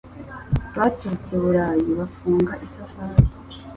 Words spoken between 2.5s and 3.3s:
isafari